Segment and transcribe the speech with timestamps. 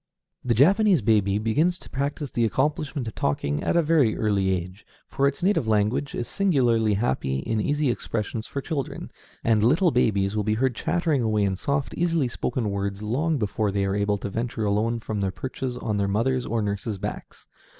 [0.43, 4.83] The Japanese baby begins to practice the accomplishment of talking at a very early age,
[5.07, 9.11] for its native language is singularly happy in easy expressions for children;
[9.43, 13.69] and little babies will be heard chattering away in soft, easily spoken words long before
[13.71, 17.45] they are able to venture alone from their perches on their mothers' or nurses' backs.